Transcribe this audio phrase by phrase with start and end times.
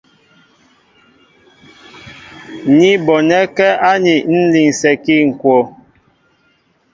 [2.77, 5.57] Ní bonɛ́kɛ́ aní ń linsɛkí ŋ̀kokwo.